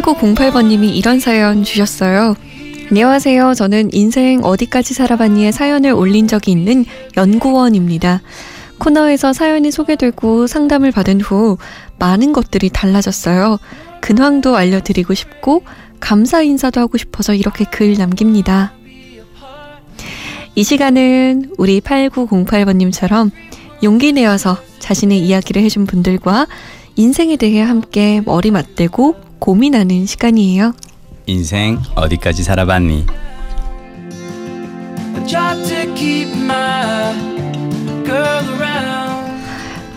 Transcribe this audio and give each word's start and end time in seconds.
8908번님이 0.00 0.94
이런 0.94 1.18
사연 1.20 1.64
주셨어요. 1.64 2.36
안녕하세요. 2.90 3.54
저는 3.54 3.90
인생 3.92 4.42
어디까지 4.42 4.94
살아봤니의 4.94 5.52
사연을 5.52 5.92
올린 5.92 6.26
적이 6.28 6.52
있는 6.52 6.84
연구원입니다. 7.16 8.22
코너에서 8.78 9.32
사연이 9.32 9.70
소개되고 9.70 10.46
상담을 10.46 10.92
받은 10.92 11.20
후 11.20 11.58
많은 11.98 12.32
것들이 12.32 12.70
달라졌어요. 12.70 13.58
근황도 14.00 14.56
알려드리고 14.56 15.14
싶고 15.14 15.64
감사 16.00 16.42
인사도 16.42 16.80
하고 16.80 16.96
싶어서 16.96 17.34
이렇게 17.34 17.64
글 17.64 17.94
남깁니다. 17.94 18.72
이 20.54 20.64
시간은 20.64 21.52
우리 21.58 21.80
8908번님처럼 21.80 23.30
용기 23.82 24.12
내어서 24.12 24.56
자신의 24.78 25.20
이야기를 25.20 25.62
해준 25.62 25.86
분들과 25.86 26.46
인생에 26.96 27.36
대해 27.36 27.60
함께 27.60 28.22
머리 28.24 28.50
맞대고 28.50 29.27
고민하는 29.38 30.06
시간이에요. 30.06 30.74
인생 31.26 31.78
어디까지 31.94 32.42
살아봤니? 32.42 33.06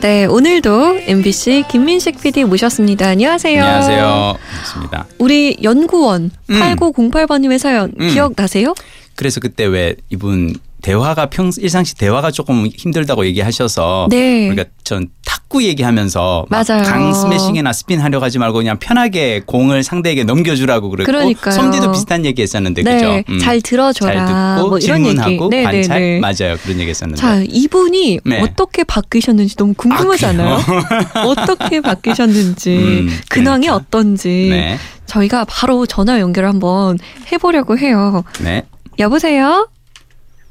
네, 0.02 0.26
오늘도 0.26 0.98
MBC 1.06 1.66
김민식 1.70 2.20
PD 2.22 2.44
모셨습니다. 2.46 3.08
안녕하세요. 3.08 3.64
안녕하세요. 3.64 4.36
반갑습니다. 4.50 5.06
우리 5.20 5.58
연구원 5.62 6.32
음. 6.50 6.60
8908번님의 6.60 7.60
사연 7.60 7.94
음. 8.00 8.10
기억나세요? 8.10 8.74
그래서 9.16 9.40
그때 9.40 9.66
왜 9.66 9.96
이분 10.10 10.56
대화가 10.82 11.28
평 11.28 11.52
일상시 11.58 11.96
대화가 11.96 12.32
조금 12.32 12.68
힘들다고 12.68 13.26
얘기하셔서 13.26 14.08
네. 14.10 14.50
그러니까 14.50 14.66
전 14.84 15.08
탁구 15.26 15.64
얘기하면서. 15.64 16.46
강 16.86 17.14
스매싱이나 17.14 17.74
스핀 17.74 18.00
하려고 18.00 18.24
하지 18.26 18.40
말고 18.40 18.58
그냥 18.60 18.78
편하게 18.80 19.42
공을 19.46 19.84
상대에게 19.84 20.24
넘겨주라고 20.24 20.90
그랬고 20.90 21.12
그러니까요. 21.12 21.54
섬디도 21.54 21.92
비슷한 21.92 22.26
얘기했었는데 22.26 22.84
네, 22.84 22.94
그죠? 22.96 23.24
음. 23.30 23.40
잘 23.40 23.62
들어줘라. 23.62 24.14
잘 24.14 24.26
듣고 24.58 24.70
뭐 24.70 24.78
이런 24.80 25.06
얘기. 25.06 25.16
질문하고 25.16 25.50
네, 25.50 25.58
네, 25.58 25.64
관찰 25.64 26.02
네. 26.02 26.20
맞아요 26.20 26.58
그런 26.64 26.80
얘기했었는데 26.80 27.22
자, 27.22 27.42
이분이 27.48 28.20
네. 28.26 28.42
어떻게 28.42 28.84
바뀌셨는지 28.84 29.56
너무 29.56 29.74
궁금하잖아요. 29.76 30.60
어떻게 31.28 31.82
바뀌셨는지, 31.82 32.76
음, 32.78 33.20
근황이 33.30 33.68
그러니까. 33.68 33.76
어떤지 33.76 34.48
네, 34.50 34.78
저희가 35.06 35.46
바로 35.48 35.86
전화 35.86 36.20
연결 36.20 36.46
한번 36.46 36.98
해보려고 37.32 37.78
해요. 37.78 38.24
네. 38.42 38.64
여보세요? 39.00 39.68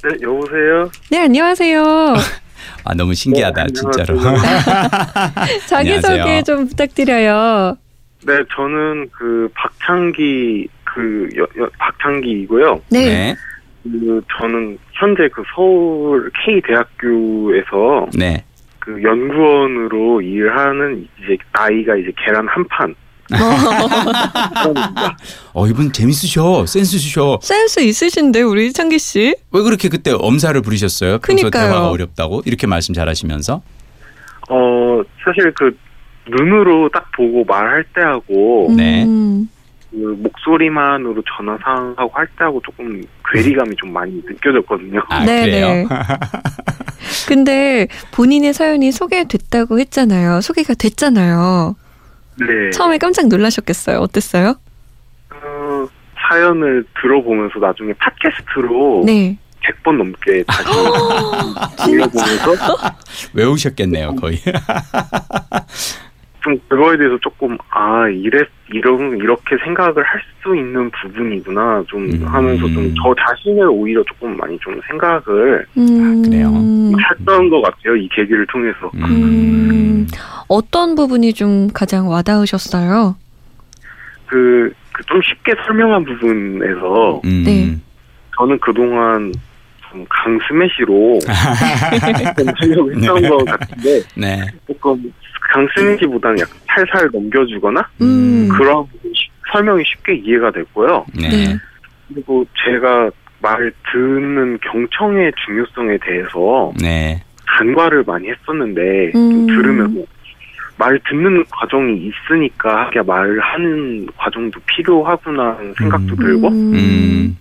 네, 0.03 0.17
여보세요? 0.23 0.91
네, 1.11 1.19
안녕하세요. 1.19 1.83
아 2.84 2.95
너무 2.95 3.12
신기하다 3.15 3.65
네, 3.65 3.73
진짜로. 3.73 4.19
자기소개 5.69 6.20
안녕하세요. 6.20 6.42
좀 6.45 6.67
부탁드려요. 6.69 7.77
네, 8.27 8.39
저는 8.55 9.11
그 9.12 9.48
박창기 9.55 10.69
그 10.84 11.29
여, 11.37 11.42
여, 11.62 11.69
박창기이고요. 11.79 12.83
네. 12.91 13.05
네, 13.05 13.37
그 13.83 14.23
저는 14.39 14.79
현재 14.92 15.29
그 15.33 15.42
서울 15.55 16.31
K 16.45 16.61
대학교에서 16.62 18.09
네. 18.19 18.45
그 18.79 19.03
연구원으로 19.03 20.23
일하는 20.23 21.07
이제 21.23 21.37
나이가 21.53 21.97
이제 21.97 22.11
계란 22.25 22.48
한 22.48 22.67
판. 22.69 22.95
어 25.55 25.67
이분 25.67 25.92
재밌으셔 25.92 26.67
센스시셔. 26.67 27.39
센스 27.42 27.81
있으신데, 27.81 28.42
우리 28.42 28.73
창기 28.73 28.98
씨? 28.98 29.34
왜 29.53 29.62
그렇게 29.62 29.89
그때 29.89 30.12
엄살을 30.12 30.62
부리셨어요? 30.62 31.19
평소 31.19 31.42
그니까요. 31.51 31.69
대화가 31.70 31.91
어렵다고 31.91 32.42
이렇게 32.45 32.67
말씀 32.67 32.95
잘하시면서. 32.95 33.62
어, 34.51 35.03
사실 35.25 35.53
그 35.55 35.77
눈으로 36.28 36.89
딱 36.92 37.11
보고 37.12 37.45
말할 37.45 37.84
때 37.95 38.01
하고 38.03 38.73
네. 38.77 39.05
음, 39.05 39.48
그 39.91 39.97
목소리만으로 39.97 41.23
전화 41.36 41.57
상하고 41.64 42.11
할 42.12 42.27
때 42.39 42.45
하고 42.45 42.61
조금 42.64 43.02
괴리감이 43.33 43.74
좀 43.77 43.92
많이 43.92 44.12
느껴졌거든요. 44.24 45.01
아 45.08 45.24
네, 45.24 45.42
그래요? 45.45 45.67
네. 45.68 45.86
근데 47.29 47.86
본인의 48.12 48.52
사연이 48.55 48.92
소개됐다고 48.92 49.79
했잖아요. 49.80 50.41
소개가 50.41 50.74
됐잖아요. 50.74 51.74
네. 52.40 52.70
처음에 52.70 52.98
깜짝 52.98 53.28
놀라셨겠어요. 53.28 53.98
어땠어요? 53.98 54.56
어, 55.33 55.86
사연을 56.28 56.84
들어보면서 57.01 57.58
나중에 57.58 57.92
팟캐스트로 57.95 59.02
네. 59.06 59.39
100번 59.62 59.96
넘게 59.98 60.45
다시 60.45 60.68
들려보면서 61.84 62.55
외우셨겠네요 63.34 64.17
거의. 64.17 64.39
좀 66.42 66.58
그거에 66.68 66.96
대해서 66.96 67.18
조금 67.20 67.56
아 67.70 68.08
이래 68.08 68.40
이런 68.73 69.17
이렇게 69.18 69.56
생각을 69.64 70.02
할 70.05 70.20
수 70.42 70.56
있는 70.56 70.90
부분이구나 70.90 71.84
좀 71.86 72.05
음. 72.05 72.24
하면서 72.27 72.67
좀 72.68 72.95
저 72.96 73.14
자신을 73.14 73.68
오히려 73.68 74.02
조금 74.05 74.34
많이 74.39 74.58
좀 74.61 74.80
생각을 74.89 75.67
음, 75.77 76.23
그래요? 76.23 76.50
했던 77.11 77.50
것 77.50 77.61
같아요 77.61 77.95
이 77.96 78.08
계기를 78.08 78.46
통해서 78.46 78.90
음, 78.95 80.06
어떤 80.48 80.95
부분이 80.95 81.34
좀 81.34 81.68
가장 81.74 82.08
와닿으셨어요? 82.08 83.17
그 84.27 84.73
좀 85.06 85.20
쉽게 85.23 85.52
설명한 85.67 86.05
부분에서 86.05 87.20
음. 87.24 87.42
네. 87.45 87.77
저는 88.36 88.58
그동안 88.61 89.33
좀 89.90 90.05
강스매시로 90.08 91.18
좀 92.36 92.46
하려고 92.56 92.92
했던 92.92 93.20
네. 93.23 93.29
것 93.29 93.45
같은데 93.45 94.02
네. 94.14 94.46
조금 94.67 95.12
강스매시보다는 95.50 96.38
약간 96.40 96.55
살살 96.66 97.08
넘겨주거나 97.12 97.88
음, 98.00 98.48
그런 98.48 98.86
부분이 98.86 99.12
쉽- 99.14 99.30
설명이 99.52 99.83
쉽게 99.84 100.14
이해가 100.14 100.50
됐고요. 100.52 101.05
네. 101.20 101.28
네. 101.28 101.56
그리고 102.08 102.44
제가 102.64 103.11
말 103.42 103.72
듣는 103.92 104.58
경청의 104.61 105.33
중요성에 105.44 105.98
대해서 106.02 106.72
네. 106.80 107.20
간과를 107.46 108.05
많이 108.06 108.28
했었는데 108.28 109.12
음. 109.14 109.30
좀 109.30 109.46
들으면서 109.46 110.00
말 110.78 110.98
듣는 111.08 111.44
과정이 111.50 112.08
있으니까 112.11 112.86
하게 112.86 113.02
말하는 113.02 114.06
과정도 114.17 114.61
필요하구나 114.67 115.56
하는 115.58 115.74
생각도 115.77 116.14
음. 116.14 116.17
들고 116.17 116.48
음. 116.48 117.36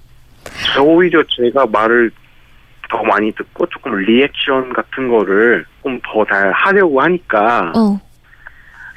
저 0.73 0.81
오히려 0.81 1.23
제가 1.29 1.65
말을 1.67 2.11
더 2.89 3.03
많이 3.03 3.31
듣고 3.33 3.65
조금 3.67 3.95
리액션 3.97 4.73
같은 4.73 5.07
거를 5.09 5.65
조금 5.77 5.99
더 6.03 6.25
잘 6.25 6.51
하려고 6.51 7.01
하니까 7.01 7.71
어. 7.75 7.99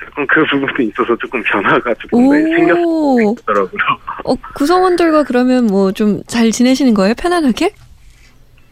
조금 0.00 0.26
그 0.26 0.44
부분에 0.46 0.84
있어서 0.84 1.16
조금 1.16 1.42
변화가 1.42 1.94
조금. 1.94 2.30
생겼더라고요. 2.30 3.80
어, 4.24 4.34
구성원들과 4.56 5.24
그러면 5.24 5.66
뭐 5.66 5.92
좀 5.92 6.22
잘 6.26 6.50
지내시는 6.50 6.94
거예요? 6.94 7.14
편안하게? 7.20 7.70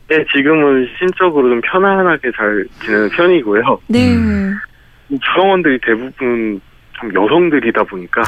네, 0.09 0.25
지금은 0.35 0.89
심적으로 0.99 1.49
좀 1.51 1.61
편안하게 1.61 2.33
잘 2.37 2.67
지내는 2.83 3.11
편이고요. 3.11 3.63
네. 3.89 4.17
구성원들이 5.09 5.79
대부분 5.87 6.61
좀 6.99 7.15
여성들이다 7.15 7.85
보니까 7.85 8.23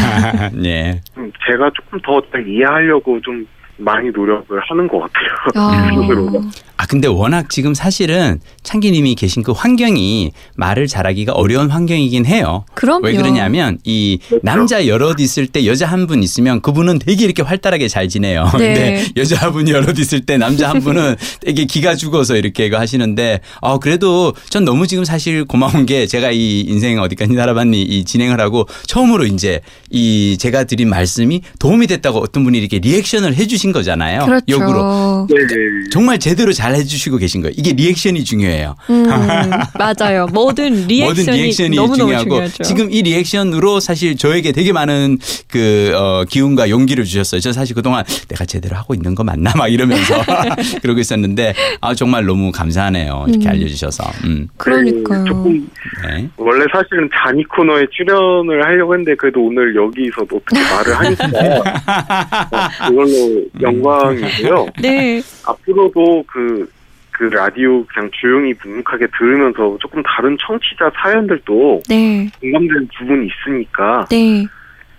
네. 0.54 1.00
좀 1.14 1.30
제가 1.46 1.70
조금 1.74 2.00
더잘 2.00 2.46
이해하려고 2.48 3.20
좀 3.20 3.46
많이 3.78 4.10
노력을 4.10 4.46
하는 4.68 4.88
것 4.88 5.00
같아요. 5.00 5.28
아. 5.54 5.90
스스로가. 6.00 6.40
아 6.78 6.84
근데 6.86 7.08
워낙 7.08 7.48
지금 7.48 7.72
사실은 7.72 8.38
창기님이 8.62 9.14
계신 9.14 9.42
그 9.42 9.52
환경이 9.52 10.32
말을 10.56 10.86
잘하기가 10.86 11.32
어려운 11.32 11.70
환경이긴 11.70 12.26
해요. 12.26 12.64
그럼요. 12.74 13.06
왜 13.06 13.14
그러냐면 13.14 13.78
이 13.84 14.18
그렇죠. 14.28 14.42
남자 14.44 14.86
여럿 14.86 15.18
있을 15.20 15.46
때 15.46 15.64
여자 15.66 15.86
한 15.86 16.06
분 16.06 16.22
있으면 16.22 16.60
그분은 16.60 16.98
되게 17.00 17.24
이렇게 17.24 17.42
활달하게 17.42 17.88
잘 17.88 18.08
지내요. 18.08 18.44
네. 18.58 18.74
근데 18.74 19.04
여자분이 19.16 19.70
여럿 19.72 19.98
있을 19.98 20.20
때 20.20 20.36
남자 20.36 20.68
한 20.70 20.80
분은 20.80 21.16
되게 21.40 21.64
기가 21.64 21.96
죽어서 21.96 22.36
이렇게 22.36 22.66
이거 22.66 22.78
하시는데 22.78 23.40
아 23.62 23.78
그래도 23.78 24.34
전 24.50 24.64
너무 24.64 24.86
지금 24.86 25.04
사실 25.04 25.44
고마운 25.44 25.86
게 25.86 26.06
제가 26.06 26.30
이 26.30 26.60
인생 26.60 27.00
어디까지 27.00 27.34
살아봤니 27.34 27.82
이 27.82 28.04
진행을 28.04 28.38
하고 28.40 28.68
처음으로 28.86 29.24
이제 29.24 29.60
이 29.90 30.36
제가 30.38 30.64
드린 30.64 30.88
말씀이 30.90 31.40
도움이 31.58 31.86
됐다고 31.88 32.18
어떤 32.20 32.44
분이 32.44 32.56
이렇게 32.58 32.78
리액션을 32.78 33.34
해주신 33.34 33.65
거잖아요. 33.72 34.24
그렇죠. 34.24 34.44
역으로 34.48 35.26
네, 35.28 35.36
네. 35.36 35.54
정말 35.90 36.18
제대로 36.18 36.52
잘 36.52 36.74
해주시고 36.74 37.18
계신 37.18 37.42
거예요. 37.42 37.54
이게 37.56 37.72
리액션이 37.72 38.24
중요해요. 38.24 38.74
음, 38.90 39.06
맞아요. 39.78 40.26
모든 40.32 40.86
리액션이, 40.86 41.20
모든 41.20 41.34
리액션이 41.34 41.76
너무너무 41.76 41.96
중요하고 41.96 42.28
중요하죠. 42.30 42.62
지금 42.62 42.90
이 42.90 43.02
리액션으로 43.02 43.80
사실 43.80 44.16
저에게 44.16 44.52
되게 44.52 44.72
많은 44.72 45.18
그 45.48 45.92
어, 45.94 46.24
기운과 46.28 46.70
용기를 46.70 47.04
주셨어요. 47.04 47.40
저 47.40 47.52
사실 47.52 47.74
그동안 47.74 48.04
내가 48.28 48.44
제대로 48.44 48.76
하고 48.76 48.94
있는 48.94 49.14
거 49.14 49.24
맞나 49.24 49.52
막 49.56 49.68
이러면서 49.68 50.14
그러고 50.82 51.00
있었는데 51.00 51.54
아 51.80 51.94
정말 51.94 52.24
너무 52.24 52.52
감사하네요. 52.52 53.26
이렇게 53.28 53.46
음. 53.46 53.50
알려주셔서. 53.50 54.04
음. 54.24 54.48
그러니까요. 54.56 55.22
네, 55.22 55.28
조금 55.28 55.70
네. 56.06 56.28
원래 56.36 56.64
사실은 56.72 57.08
자니 57.14 57.44
코너에 57.44 57.86
출연을 57.90 58.64
하려고 58.64 58.94
했는데 58.94 59.14
그래도 59.16 59.40
오늘 59.44 59.74
여기서도 59.74 60.36
어떻게 60.36 60.60
말을 60.60 60.98
하니까 60.98 61.26
어, 61.26 62.88
그걸로 62.88 63.44
영광이고요. 63.60 64.66
네. 64.82 65.20
앞으로도 65.46 66.24
그, 66.26 66.70
그 67.10 67.24
라디오 67.24 67.84
그냥 67.86 68.10
조용히 68.12 68.54
묵묵하게 68.62 69.06
들으면서 69.18 69.78
조금 69.80 70.02
다른 70.02 70.36
청취자 70.46 70.90
사연들도 71.02 71.82
네. 71.88 72.30
공감되는 72.40 72.88
부분이 72.98 73.28
있으니까 73.28 74.06
네. 74.10 74.46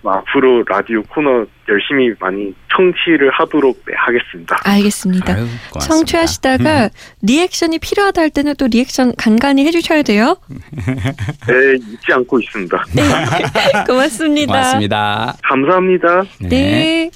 뭐 0.02 0.14
앞으로 0.14 0.64
라디오 0.68 1.02
코너 1.04 1.46
열심히 1.68 2.14
많이 2.20 2.54
청취를 2.76 3.32
하도록 3.32 3.78
네, 3.86 3.94
하겠습니다. 3.96 4.58
알겠습니다. 4.64 5.34
아유. 5.34 5.48
청취하시다가 5.82 6.90
리액션이 7.24 7.80
필요하다 7.80 8.22
할 8.22 8.30
때는 8.30 8.56
또 8.58 8.68
리액션 8.68 9.14
간간히 9.16 9.66
해주셔야 9.66 10.04
돼요. 10.04 10.38
네, 10.50 11.76
잊지 11.76 12.14
않고 12.14 12.40
있습니다. 12.40 12.84
고맙습니다. 13.88 14.54
고맙습니다. 14.54 15.36
감사합니다. 15.44 16.24
네. 16.42 17.10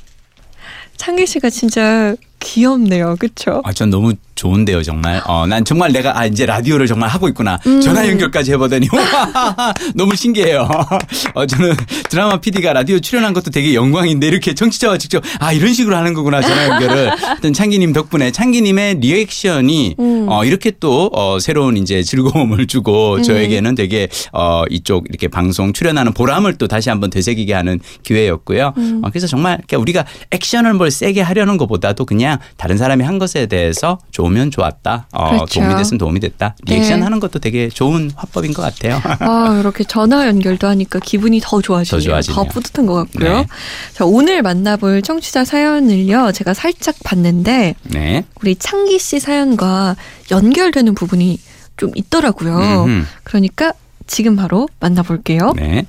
창기 1.01 1.25
씨가 1.25 1.49
진짜 1.49 2.15
귀엽네요. 2.39 3.15
그쵸? 3.17 3.63
아, 3.65 3.73
전 3.73 3.89
너무 3.89 4.13
좋은데요, 4.41 4.81
정말. 4.81 5.21
어, 5.27 5.45
난 5.45 5.63
정말 5.63 5.91
내가 5.91 6.17
아 6.17 6.25
이제 6.25 6.47
라디오를 6.47 6.87
정말 6.87 7.09
하고 7.09 7.27
있구나. 7.27 7.59
음. 7.67 7.79
전화 7.79 8.07
연결까지 8.07 8.51
해보더니 8.53 8.87
너무 9.93 10.15
신기해요. 10.15 10.67
어, 11.35 11.45
저는 11.45 11.75
드라마 12.09 12.41
PD가 12.41 12.73
라디오 12.73 12.97
출연한 12.97 13.33
것도 13.33 13.51
되게 13.51 13.75
영광인데 13.75 14.27
이렇게 14.27 14.55
청취자와 14.55 14.97
직접 14.97 15.23
아 15.37 15.53
이런 15.53 15.73
식으로 15.73 15.95
하는 15.95 16.15
거구나 16.15 16.41
전화 16.41 16.69
연결을. 16.69 17.09
하여튼 17.21 17.53
창기님 17.53 17.93
덕분에 17.93 18.31
창기님의 18.31 18.95
리액션이 18.95 19.97
음. 19.99 20.25
어, 20.27 20.43
이렇게 20.43 20.71
또 20.79 21.11
어, 21.13 21.37
새로운 21.39 21.77
이제 21.77 22.01
즐거움을 22.01 22.65
주고 22.65 23.17
음. 23.17 23.23
저에게는 23.23 23.75
되게 23.75 24.07
어, 24.33 24.63
이쪽 24.71 25.05
이렇게 25.07 25.27
방송 25.27 25.71
출연하는 25.71 26.13
보람을 26.13 26.57
또 26.57 26.67
다시 26.67 26.89
한번 26.89 27.11
되새기게 27.11 27.53
하는 27.53 27.79
기회였고요. 28.01 28.73
음. 28.75 29.01
어, 29.03 29.09
그래서 29.11 29.27
정말 29.27 29.59
이렇게 29.59 29.75
우리가 29.75 30.03
액션을 30.31 30.73
뭘 30.73 30.89
세게 30.89 31.21
하려는 31.21 31.57
것보다도 31.57 32.05
그냥 32.05 32.39
다른 32.57 32.79
사람이 32.79 33.03
한 33.03 33.19
것에 33.19 33.45
대해서 33.45 33.99
좋 34.09 34.30
으면 34.31 34.51
좋았다. 34.51 35.07
어, 35.11 35.29
그렇죠. 35.29 35.59
도움이 35.59 35.75
됐으면 35.75 35.97
도움이 35.97 36.19
됐다. 36.19 36.55
리액션 36.65 36.99
네. 36.99 37.03
하는 37.03 37.19
것도 37.19 37.39
되게 37.39 37.69
좋은 37.69 38.11
화법인 38.15 38.53
것 38.53 38.61
같아요. 38.61 39.01
아, 39.19 39.57
이렇게 39.59 39.83
전화 39.83 40.27
연결도 40.27 40.67
하니까 40.67 40.99
기분이 40.99 41.39
더 41.43 41.61
좋아지네요. 41.61 41.99
더 41.99 42.03
좋아지네요. 42.03 42.45
뿌듯한 42.45 42.85
것 42.85 42.93
같고요. 42.93 43.37
네. 43.41 43.47
자, 43.93 44.05
오늘 44.05 44.41
만나볼 44.41 45.01
청취자 45.01 45.45
사연을요. 45.45 46.31
제가 46.31 46.53
살짝 46.53 46.95
봤는데 47.03 47.75
네. 47.83 48.25
우리 48.41 48.55
창기 48.55 48.99
씨 48.99 49.19
사연과 49.19 49.95
연결되는 50.31 50.95
부분이 50.95 51.39
좀 51.77 51.91
있더라고요. 51.95 52.85
음흠. 52.85 53.05
그러니까 53.23 53.73
지금 54.07 54.35
바로 54.35 54.67
만나볼게요. 54.79 55.53
네. 55.55 55.85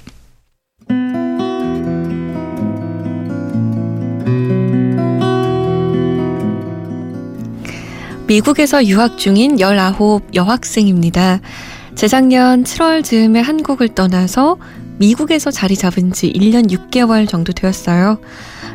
미국에서 8.32 8.86
유학 8.86 9.18
중인 9.18 9.58
19 9.58 10.22
여학생입니다. 10.34 11.42
재작년 11.94 12.64
7월 12.64 13.04
즈음에 13.04 13.40
한국을 13.40 13.88
떠나서 13.88 14.56
미국에서 14.96 15.50
자리 15.50 15.76
잡은 15.76 16.12
지 16.12 16.32
1년 16.32 16.70
6개월 16.70 17.28
정도 17.28 17.52
되었어요. 17.52 18.18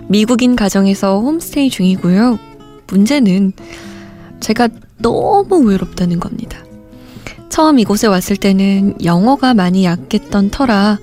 미국인 0.09 0.55
가정에서 0.55 1.21
홈스테이 1.21 1.71
중이고요. 1.71 2.37
문제는 2.85 3.53
제가 4.41 4.69
너무 4.99 5.57
외롭다는 5.67 6.19
겁니다. 6.19 6.59
처음 7.49 7.79
이곳에 7.79 8.05
왔을 8.05 8.37
때는 8.37 9.03
영어가 9.03 9.55
많이 9.55 9.85
약했던 9.85 10.51
터라 10.51 10.99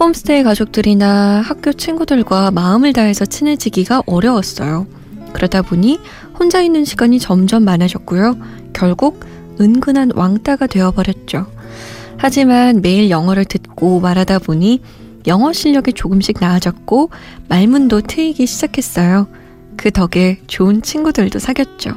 홈스테이 0.00 0.42
가족들이나 0.42 1.42
학교 1.46 1.72
친구들과 1.72 2.50
마음을 2.50 2.92
다해서 2.92 3.24
친해지기가 3.24 4.02
어려웠어요. 4.06 4.88
그러다 5.32 5.62
보니 5.62 6.00
혼자 6.38 6.60
있는 6.62 6.84
시간이 6.84 7.18
점점 7.18 7.64
많아졌고요. 7.64 8.36
결국 8.72 9.24
은근한 9.60 10.12
왕따가 10.14 10.66
되어버렸죠. 10.66 11.46
하지만 12.16 12.80
매일 12.80 13.10
영어를 13.10 13.44
듣고 13.44 14.00
말하다 14.00 14.40
보니 14.40 14.80
영어 15.26 15.52
실력이 15.52 15.92
조금씩 15.92 16.38
나아졌고 16.40 17.10
말문도 17.48 18.02
트이기 18.02 18.46
시작했어요. 18.46 19.26
그 19.76 19.90
덕에 19.90 20.40
좋은 20.46 20.82
친구들도 20.82 21.38
사귀었죠. 21.38 21.94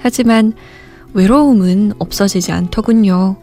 하지만 0.00 0.52
외로움은 1.14 1.92
없어지지 1.98 2.52
않더군요. 2.52 3.36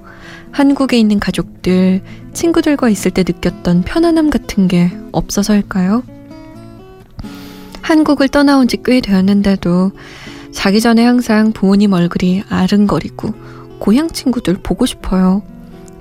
한국에 0.52 0.98
있는 0.98 1.20
가족들, 1.20 2.02
친구들과 2.34 2.90
있을 2.90 3.12
때 3.12 3.24
느꼈던 3.28 3.82
편안함 3.84 4.30
같은 4.30 4.68
게 4.68 4.92
없어서일까요? 5.12 6.04
한국을 7.82 8.30
떠나온 8.30 8.68
지 8.68 8.78
꽤 8.78 9.02
되었는데도 9.02 9.92
자기 10.56 10.82
전에 10.82 11.04
항상 11.04 11.52
부모님 11.52 11.94
얼굴이 11.94 12.44
아른거리고 12.50 13.34
고향 13.78 14.10
친구들 14.10 14.56
보고 14.64 14.86
싶어요. 14.88 15.44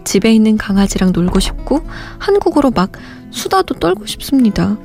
집에 0.04 0.32
있는 0.32 0.56
강아지랑 0.56 1.12
놀고 1.12 1.40
싶고 1.40 1.82
한국어로 2.18 2.70
막 2.70 2.92
수다도 3.30 3.74
떨고 3.74 4.06
싶습니다. 4.06 4.78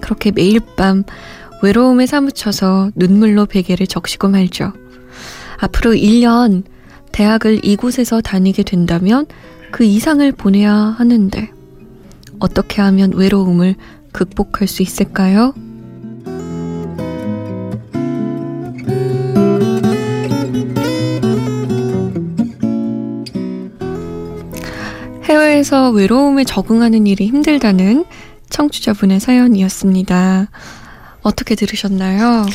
그렇게 0.00 0.30
매일 0.30 0.60
밤 0.76 1.02
외로움에 1.62 2.06
사무쳐서 2.06 2.90
눈물로 2.94 3.46
베개를 3.46 3.86
적시고 3.86 4.28
말죠. 4.28 4.72
앞으로 5.58 5.92
1년 5.92 6.64
대학을 7.10 7.64
이곳에서 7.64 8.20
다니게 8.20 8.62
된다면 8.62 9.26
그 9.72 9.82
이상을 9.82 10.30
보내야 10.32 10.72
하는데 10.72 11.50
어떻게 12.38 12.82
하면 12.82 13.14
외로움을 13.14 13.76
극복할 14.12 14.68
수 14.68 14.82
있을까요? 14.82 15.54
해외에서 25.56 25.90
외로움에 25.90 26.44
적응하는 26.44 27.06
일이 27.06 27.26
힘들다는 27.26 28.04
청취자분의 28.50 29.20
사연이었습니다. 29.20 30.48
어떻게 31.22 31.54
들으셨나요? 31.54 32.46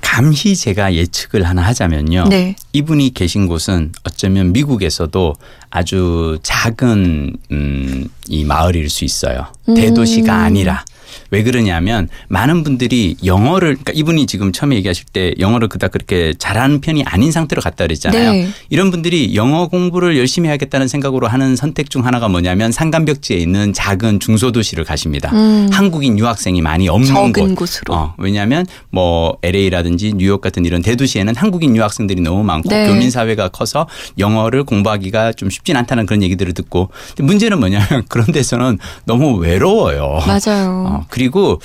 감히 0.00 0.34
제가 0.56 0.94
예측을 0.94 1.44
하나 1.44 1.62
하자면요. 1.62 2.24
네. 2.28 2.56
이분이 2.72 3.14
계신 3.14 3.46
곳은 3.46 3.92
어쩌면 4.04 4.52
미국에서도 4.52 5.34
아주 5.70 6.38
작은 6.42 7.36
음, 7.52 8.08
이 8.28 8.44
마을일 8.44 8.90
수 8.90 9.04
있어요. 9.04 9.46
음. 9.68 9.74
대도시가 9.74 10.34
아니라. 10.34 10.84
왜 11.30 11.42
그러냐면 11.42 12.08
많은 12.28 12.62
분들이 12.62 13.16
영어를 13.24 13.76
그러니까 13.76 13.92
이분이 13.94 14.26
지금 14.26 14.52
처음에 14.52 14.76
얘기하실 14.76 15.06
때 15.12 15.34
영어를 15.38 15.68
그닥 15.68 15.92
그렇게 15.92 16.34
잘하는 16.38 16.80
편이 16.80 17.04
아닌 17.04 17.32
상태로 17.32 17.62
갔다 17.62 17.84
그랬잖아요. 17.84 18.32
네. 18.32 18.48
이런 18.70 18.90
분들이 18.90 19.34
영어 19.34 19.68
공부를 19.68 20.16
열심히 20.18 20.48
해야겠다는 20.48 20.88
생각으로 20.88 21.26
하는 21.28 21.56
선택 21.56 21.90
중 21.90 22.04
하나가 22.04 22.28
뭐냐면 22.28 22.72
산간벽지에 22.72 23.36
있는 23.36 23.72
작은 23.72 24.20
중소도시를 24.20 24.84
가십니다. 24.84 25.30
음. 25.32 25.68
한국인 25.72 26.18
유학생이 26.18 26.60
많이 26.62 26.88
없는 26.88 27.32
곳. 27.32 27.54
곳으로. 27.54 27.94
어, 27.94 28.14
왜냐하면 28.18 28.66
뭐 28.90 29.38
LA라든지 29.42 30.12
뉴욕 30.14 30.40
같은 30.40 30.64
이런 30.64 30.82
대도시에는 30.82 31.34
한국인 31.36 31.76
유학생들이 31.76 32.20
너무 32.20 32.42
많고 32.44 32.68
네. 32.68 32.86
교민 32.88 33.10
사회가 33.10 33.48
커서 33.48 33.86
영어를 34.18 34.64
공부하기가 34.64 35.32
좀 35.32 35.50
쉽진 35.50 35.76
않다는 35.76 36.06
그런 36.06 36.22
얘기들을 36.22 36.52
듣고 36.54 36.90
문제는 37.18 37.58
뭐냐면 37.58 38.04
그런 38.08 38.26
데서는 38.26 38.78
너무 39.04 39.36
외로워요. 39.38 40.20
맞아요. 40.26 40.86
어, 40.86 40.95
그리고 41.08 41.60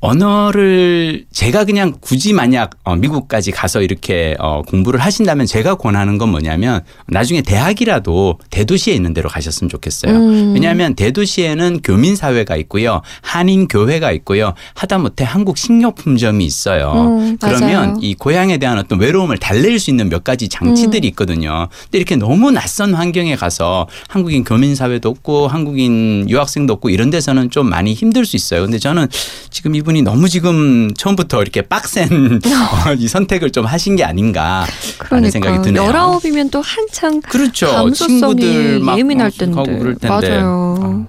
언어를 0.00 1.26
제가 1.30 1.64
그냥 1.64 1.92
굳이 2.00 2.32
만약 2.32 2.70
어, 2.84 2.96
미국까지 2.96 3.50
가서 3.50 3.82
이렇게 3.82 4.34
어, 4.38 4.62
공부를 4.62 4.98
하신다면 5.00 5.46
제가 5.46 5.74
권하는 5.74 6.16
건 6.16 6.30
뭐냐면 6.30 6.80
나중에 7.06 7.42
대학이라도 7.42 8.38
대도시에 8.50 8.94
있는 8.94 9.12
데로 9.12 9.28
가셨으면 9.28 9.68
좋겠어요. 9.68 10.14
음. 10.14 10.54
왜냐하면 10.54 10.94
대도시에는 10.94 11.80
교민 11.84 12.16
사회가 12.16 12.56
있고요, 12.56 13.02
한인 13.20 13.68
교회가 13.68 14.12
있고요, 14.12 14.54
하다못해 14.74 15.24
한국 15.24 15.58
식료품점이 15.58 16.44
있어요. 16.44 16.92
음, 16.92 17.38
그러면. 17.40 17.98
이 18.00 18.14
고향에 18.14 18.58
대한 18.58 18.78
어떤 18.78 19.00
외로움을 19.00 19.38
달랠 19.38 19.78
수 19.78 19.90
있는 19.90 20.08
몇 20.08 20.24
가지 20.24 20.48
장치들이 20.48 21.08
음. 21.08 21.10
있거든요. 21.10 21.68
근데 21.84 21.98
이렇게 21.98 22.16
너무 22.16 22.50
낯선 22.50 22.94
환경에 22.94 23.36
가서 23.36 23.86
한국인 24.08 24.44
교민 24.44 24.74
사회도 24.74 25.08
없고 25.08 25.48
한국인 25.48 26.28
유학생도 26.28 26.72
없고 26.74 26.90
이런 26.90 27.10
데서는 27.10 27.50
좀 27.50 27.68
많이 27.68 27.92
힘들 27.92 28.24
수 28.24 28.36
있어요. 28.36 28.62
근데 28.62 28.78
저는 28.78 29.08
지금 29.50 29.74
이분 29.74 29.89
이 29.96 30.02
너무 30.02 30.28
지금 30.28 30.92
처음부터 30.94 31.42
이렇게 31.42 31.62
빡센 31.62 32.40
어, 32.44 32.92
이 32.98 33.08
선택을 33.08 33.50
좀 33.50 33.64
하신 33.66 33.96
게 33.96 34.04
아닌가 34.04 34.66
하는 34.98 35.30
생각이 35.30 35.52
그러니까 35.58 35.62
드네요. 35.62 35.84
열아홉이면 35.84 36.50
또 36.50 36.60
한창 36.60 37.20
그렇죠. 37.20 37.66
감수성이 37.66 38.80
예민할 38.96 39.30
텐데. 39.30 39.62
텐데. 39.64 40.08
맞아요. 40.08 40.76
어. 40.80 41.06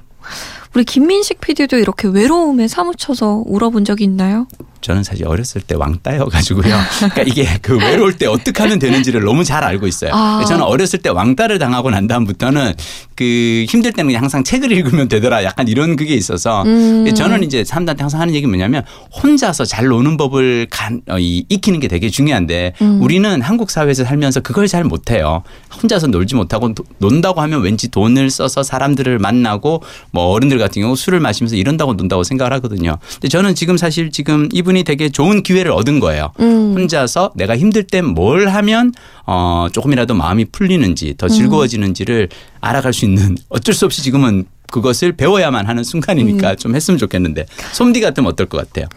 우리 0.74 0.86
김민식 0.86 1.42
PD도 1.42 1.78
이렇게 1.78 2.08
외로움에 2.08 2.68
사무쳐서 2.68 3.44
울어본 3.46 3.84
적이 3.86 4.06
있나요? 4.06 4.48
저는 4.82 5.04
사실 5.04 5.28
어렸을 5.28 5.62
때 5.62 5.76
왕따여가지고요. 5.76 6.64
그러니까 7.00 7.22
이게 7.24 7.48
그 7.62 7.78
외로울 7.78 8.18
때 8.18 8.26
어떻게 8.26 8.62
하면 8.64 8.80
되는지를 8.80 9.24
너무 9.24 9.44
잘 9.44 9.64
알고 9.64 9.88
있어요. 9.88 10.12
아. 10.14 10.44
저는 10.48 10.64
어렸을 10.64 11.00
때 11.00 11.10
왕따를 11.10 11.60
당하고 11.60 11.90
난 11.92 12.08
다음부터는 12.08 12.74
그 13.16 13.66
힘들 13.70 13.92
때는 13.94 14.08
그냥 14.10 14.24
항상 14.24 14.44
책을 14.44 14.72
읽으면 14.72 15.08
되더라. 15.08 15.44
약간 15.44 15.68
이런 15.68 15.96
그게 15.96 16.16
있어서 16.16 16.64
음. 16.64 17.06
저는 17.14 17.44
이제 17.44 17.64
사람들한테 17.64 18.02
항상 18.02 18.20
하는 18.22 18.34
얘기 18.34 18.48
뭐냐면 18.48 18.84
혼자서 19.22 19.66
잘 19.66 19.86
노는 19.86 20.18
법을 20.18 20.68
간, 20.72 21.02
어, 21.08 21.20
이, 21.20 21.46
익히는 21.48 21.80
게 21.80 21.88
되게 21.88 22.10
중요한데 22.10 22.74
음. 22.82 23.02
우리는 23.02 23.42
한국 23.42 23.70
사회에서 23.70 24.04
살면서 24.04 24.40
그걸 24.40 24.68
잘 24.68 24.84
못해요. 24.84 25.44
혼자서 25.82 26.08
놀지 26.08 26.34
못하고 26.36 26.74
도- 26.74 26.84
논다고 26.98 27.42
하면 27.42 27.62
왠지 27.62 27.90
돈을 27.90 28.32
써서 28.32 28.64
사람들을 28.64 29.20
만나고 29.20 29.84
뭐 30.12 30.26
어른들 30.30 30.58
같은 30.58 30.82
경우 30.82 30.96
술을 30.96 31.20
마시면서 31.20 31.56
이런다고 31.56 31.94
논다고 31.94 32.24
생각을 32.24 32.54
하거든요. 32.54 32.98
근데 33.14 33.28
저는 33.28 33.54
지금 33.54 33.78
사실 33.78 34.10
지금 34.12 34.50
이분 34.52 34.71
이 34.78 34.84
되게 34.84 35.10
좋은 35.10 35.44
기회를 35.44 35.72
얻은 35.72 36.00
거예요. 36.00 36.32
음. 36.40 36.74
혼자서 36.76 37.32
내가 37.36 37.58
힘들 37.58 37.84
때뭘 37.84 38.50
하면 38.50 38.94
어 39.26 39.68
조금이라도 39.72 40.14
마음이 40.14 40.46
풀리는지 40.46 41.16
더 41.18 41.28
즐거워지는지를 41.28 42.30
알아갈 42.60 42.94
수 42.94 43.06
있는 43.06 43.38
어쩔 43.50 43.74
수 43.76 43.86
없이 43.86 44.02
지금은 44.02 44.46
그것을 44.72 45.12
배워야만 45.14 45.68
하는 45.68 45.82
음. 45.82 45.84
순간이니까 45.84 46.56
좀 46.56 46.76
했으면 46.76 46.98
좋겠는데 46.98 47.46
솜디 47.74 48.02
같으면 48.02 48.32
어떨 48.32 48.48
것 48.48 48.58
같아요? 48.58 48.88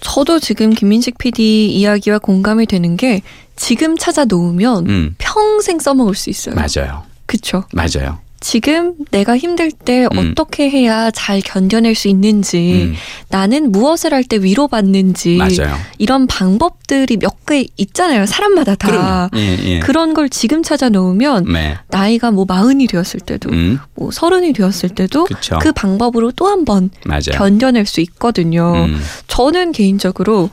저도 0.00 0.38
지금 0.38 0.70
김민식 0.70 1.18
PD 1.18 1.68
이야기와 1.68 2.18
공감이 2.18 2.66
되는 2.66 2.96
게 2.96 3.22
지금 3.56 3.96
찾아 3.96 4.24
놓으면 4.24 4.88
음 4.88 5.14
평생 5.18 5.78
써먹을 5.78 6.14
수 6.14 6.30
있어요. 6.30 6.54
맞아요, 6.54 7.02
그쵸? 7.26 7.64
맞아요. 7.72 8.18
지금 8.40 8.94
내가 9.10 9.38
힘들 9.38 9.72
때 9.72 10.06
음. 10.12 10.32
어떻게 10.32 10.68
해야 10.68 11.10
잘 11.10 11.40
견뎌낼 11.40 11.94
수 11.94 12.08
있는지, 12.08 12.90
음, 12.90 12.94
나는 13.30 13.72
무엇을 13.72 14.12
할 14.12 14.24
때 14.24 14.36
위로받는지, 14.38 15.36
맞아요. 15.38 15.74
이런 15.98 16.26
방법들이 16.26 17.16
몇 17.18 17.34
개 17.46 17.66
있잖아요. 17.76 18.24
사람마다 18.24 18.74
다. 18.74 19.28
예, 19.36 19.58
예. 19.64 19.78
그런 19.80 20.14
걸 20.14 20.30
지금 20.30 20.62
찾아 20.62 20.88
놓으면 20.88 21.44
네. 21.52 21.76
나이가 21.88 22.30
뭐 22.30 22.46
마흔이 22.48 22.86
되었을 22.86 23.20
때도, 23.20 23.50
음, 23.50 23.78
뭐 23.94 24.10
서른이 24.10 24.54
되었을 24.54 24.88
때도 24.90 25.24
그렇죠. 25.26 25.58
그 25.60 25.72
방법으로 25.72 26.32
또 26.32 26.46
한 26.48 26.64
번. 26.64 26.88
견뎌낼 27.32 27.84
수 27.86 28.00
있거든요. 28.00 28.72
음. 28.86 28.98
저는 29.26 29.72
개인적으로 29.72 30.48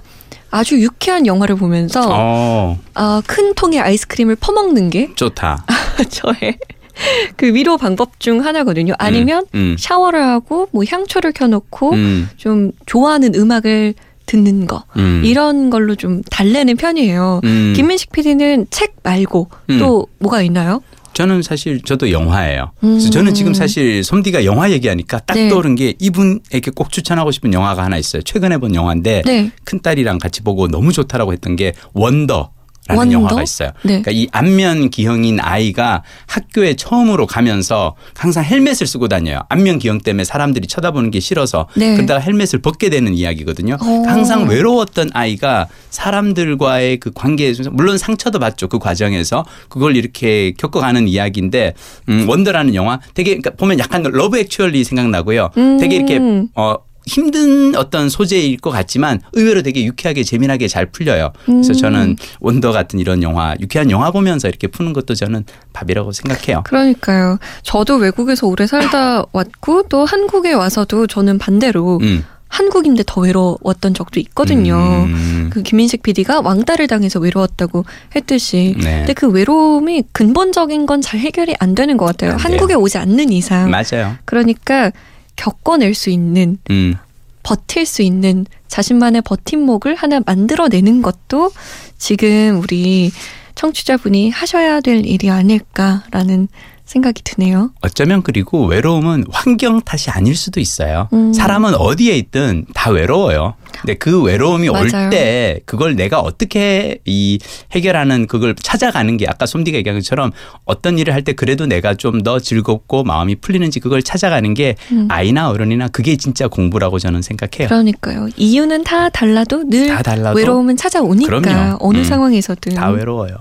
아주 0.49 0.81
유쾌한 0.81 1.25
영화를 1.27 1.55
보면서 1.55 2.01
어, 2.11 2.77
아, 2.93 3.21
큰 3.25 3.53
통의 3.55 3.79
아이스크림을 3.79 4.35
퍼먹는 4.35 4.89
게 4.89 5.09
좋다. 5.15 5.65
저의 6.09 6.57
그 7.37 7.53
위로 7.53 7.77
방법 7.77 8.19
중 8.19 8.43
하나거든요. 8.45 8.93
아니면 8.97 9.45
음, 9.55 9.75
샤워를 9.77 10.23
하고 10.23 10.67
뭐 10.71 10.83
향초를 10.87 11.31
켜놓고 11.31 11.93
음, 11.93 12.29
좀 12.37 12.71
좋아하는 12.85 13.35
음악을 13.35 13.93
듣는 14.25 14.65
거 14.65 14.83
음, 14.97 15.23
이런 15.25 15.69
걸로 15.69 15.95
좀 15.95 16.21
달래는 16.23 16.77
편이에요. 16.77 17.41
음. 17.43 17.73
김민식 17.75 18.11
PD는 18.11 18.67
책 18.69 18.95
말고 19.03 19.49
음. 19.69 19.79
또 19.79 20.07
뭐가 20.19 20.41
있나요? 20.41 20.81
저는 21.13 21.41
사실 21.41 21.81
저도 21.81 22.11
영화예요. 22.11 22.71
음. 22.83 22.91
그래서 22.91 23.09
저는 23.09 23.33
지금 23.33 23.53
사실 23.53 24.03
솜디가 24.03 24.45
영화 24.45 24.71
얘기하니까 24.71 25.19
딱 25.19 25.33
네. 25.33 25.49
떠오른 25.49 25.75
게 25.75 25.93
이분에게 25.99 26.71
꼭 26.73 26.91
추천하고 26.91 27.31
싶은 27.31 27.53
영화가 27.53 27.83
하나 27.83 27.97
있어요. 27.97 28.21
최근에 28.21 28.57
본 28.59 28.73
영화인데 28.75 29.23
네. 29.25 29.51
큰 29.65 29.81
딸이랑 29.81 30.19
같이 30.19 30.41
보고 30.41 30.67
너무 30.67 30.93
좋다라고 30.93 31.33
했던 31.33 31.55
게 31.55 31.73
원더. 31.93 32.51
라는 32.91 33.13
원더? 33.13 33.13
영화가 33.13 33.43
있어요. 33.43 33.69
네. 33.83 34.01
그러니까 34.01 34.11
이 34.11 34.27
안면 34.31 34.89
기형인 34.89 35.39
아이가 35.39 36.03
학교에 36.27 36.75
처음으로 36.75 37.27
가면서 37.27 37.95
항상 38.15 38.43
헬멧을 38.43 38.87
쓰고 38.87 39.07
다녀요. 39.07 39.39
안면 39.49 39.79
기형 39.79 39.99
때문에 39.99 40.23
사람들이 40.23 40.67
쳐다보는 40.67 41.11
게 41.11 41.19
싫어서 41.19 41.67
네. 41.75 41.95
그러다가 41.95 42.19
헬멧을 42.19 42.59
벗게 42.61 42.89
되는 42.89 43.13
이야기거든요. 43.13 43.77
어. 43.81 44.03
항상 44.07 44.47
외로웠던 44.47 45.11
아이가 45.13 45.67
사람들과의 45.89 46.97
그 46.97 47.11
관계에서 47.11 47.69
물론 47.71 47.97
상처도 47.97 48.39
받죠. 48.39 48.67
그 48.67 48.79
과정에서 48.79 49.45
그걸 49.69 49.95
이렇게 49.95 50.53
겪어가는 50.57 51.07
이야기인데 51.07 51.73
음, 52.09 52.27
원더라는 52.27 52.75
영화 52.75 52.99
되게 53.13 53.31
그러니까 53.31 53.51
보면 53.51 53.79
약간 53.79 54.03
러브 54.03 54.37
액츄얼리 54.37 54.83
생각나고요. 54.83 55.49
음. 55.57 55.77
되게 55.79 55.97
이렇게 55.97 56.19
어 56.55 56.75
힘든 57.05 57.75
어떤 57.75 58.09
소재일 58.09 58.57
것 58.57 58.69
같지만 58.69 59.21
의외로 59.33 59.61
되게 59.61 59.83
유쾌하게 59.85 60.23
재미나게 60.23 60.67
잘 60.67 60.85
풀려요. 60.85 61.31
그래서 61.45 61.71
음. 61.71 61.73
저는 61.73 62.15
원더 62.39 62.71
같은 62.71 62.99
이런 62.99 63.23
영화, 63.23 63.55
유쾌한 63.59 63.89
영화 63.91 64.11
보면서 64.11 64.47
이렇게 64.47 64.67
푸는 64.67 64.93
것도 64.93 65.15
저는 65.15 65.45
밥이라고 65.73 66.11
생각해요. 66.11 66.63
그러니까요. 66.65 67.39
저도 67.63 67.95
외국에서 67.95 68.47
오래 68.47 68.67
살다 68.67 69.25
왔고 69.31 69.83
또 69.83 70.05
한국에 70.05 70.53
와서도 70.53 71.07
저는 71.07 71.37
반대로 71.37 71.99
음. 72.01 72.23
한국인데 72.47 73.03
더 73.07 73.21
외로웠던 73.21 73.93
적도 73.93 74.19
있거든요. 74.19 74.75
음. 74.75 75.49
그 75.53 75.63
김민식 75.63 76.03
PD가 76.03 76.41
왕따를 76.41 76.87
당해서 76.87 77.17
외로웠다고 77.19 77.85
했듯이. 78.13 78.75
네. 78.77 78.97
근데 78.99 79.13
그 79.13 79.29
외로움이 79.29 80.03
근본적인 80.11 80.85
건 80.85 81.01
잘 81.01 81.19
해결이 81.21 81.55
안 81.59 81.75
되는 81.75 81.95
것 81.95 82.05
같아요. 82.05 82.35
한국에 82.37 82.73
오지 82.73 82.97
않는 82.97 83.31
이상. 83.31 83.71
맞아요. 83.71 84.17
그러니까 84.25 84.91
겪어낼 85.35 85.93
수 85.93 86.09
있는, 86.09 86.57
음. 86.69 86.95
버틸 87.43 87.85
수 87.85 88.01
있는 88.01 88.45
자신만의 88.67 89.23
버팀목을 89.23 89.95
하나 89.95 90.21
만들어내는 90.25 91.01
것도 91.01 91.51
지금 91.97 92.61
우리 92.61 93.11
청취자분이 93.55 94.29
하셔야 94.29 94.79
될 94.81 95.05
일이 95.05 95.29
아닐까라는 95.29 96.47
생각이 96.91 97.21
드네요. 97.23 97.71
어쩌면 97.81 98.21
그리고 98.21 98.65
외로움은 98.65 99.25
환경 99.31 99.79
탓이 99.81 100.09
아닐 100.09 100.35
수도 100.35 100.59
있어요. 100.59 101.07
음. 101.13 101.31
사람은 101.33 101.75
어디에 101.75 102.15
있든 102.17 102.65
다 102.73 102.91
외로워요. 102.91 103.55
근데 103.71 103.93
그 103.95 104.21
외로움이 104.21 104.67
올. 104.69 104.91
때 105.09 105.61
그걸 105.65 105.95
내가 105.95 106.19
어떻게 106.19 106.99
이 107.05 107.39
해결하는 107.71 108.27
그걸 108.27 108.53
찾아가는 108.55 109.15
게 109.17 109.25
아까 109.27 109.45
솜디가 109.45 109.77
얘기한 109.77 109.97
것처럼 109.99 110.31
어떤 110.65 110.99
일을 110.99 111.13
할 111.13 111.21
때 111.23 111.33
그래도 111.33 111.65
내가 111.65 111.93
좀 111.95 112.21
더 112.23 112.39
즐겁고 112.39 113.03
마음이 113.03 113.35
풀리는지 113.35 113.79
그걸 113.79 114.03
찾아가는 114.03 114.53
게 114.53 114.75
음. 114.91 115.07
아이나 115.09 115.49
어른이나 115.49 115.87
그게 115.87 116.17
진짜 116.17 116.47
공부라고 116.47 116.99
저는 116.99 117.21
생각해요. 117.21 117.67
그러니까요. 117.69 118.27
이유는 118.35 118.83
다 118.83 119.09
달라도 119.09 119.63
늘 119.63 119.87
다 119.87 120.03
달라도 120.03 120.37
외로움은 120.37 120.75
찾아오니까 120.77 121.39
그럼요. 121.39 121.77
어느 121.79 121.99
음. 121.99 122.03
상황에서든. 122.03 122.73
다 122.75 122.89
외로워요. 122.89 123.35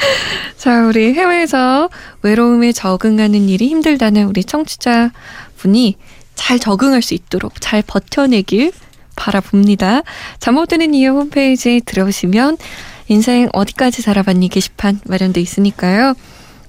자, 0.56 0.86
우리 0.86 1.14
해외에서 1.14 1.88
외로움에 2.22 2.72
적응하는 2.72 3.48
일이 3.48 3.68
힘들다는 3.68 4.24
우리 4.24 4.44
청취자 4.44 5.10
분이 5.56 5.96
잘 6.34 6.58
적응할 6.58 7.02
수 7.02 7.14
있도록 7.14 7.60
잘 7.60 7.82
버텨내길 7.86 8.72
바라봅니다. 9.16 10.02
잠 10.38 10.54
못 10.54 10.66
드는 10.66 10.94
이유 10.94 11.10
홈페이지에 11.10 11.80
들어오시면 11.80 12.56
인생 13.08 13.48
어디까지 13.52 14.02
살아봤니 14.02 14.48
게시판 14.48 15.00
마련돼 15.04 15.40
있으니까요. 15.40 16.14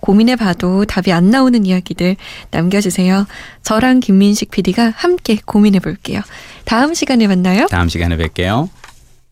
고민해봐도 0.02 0.86
답이 0.86 1.12
안 1.14 1.30
나오는 1.30 1.64
이야기들 1.66 2.16
남겨주세요. 2.50 3.28
저랑 3.62 4.00
김민식 4.00 4.50
PD가 4.50 4.92
함께 4.96 5.38
고민해볼게요. 5.46 6.22
다음 6.66 6.94
시간에 6.96 7.28
만나요. 7.28 7.68
다음 7.68 7.88
시간에 7.88 8.18
뵐게요. 8.18 8.70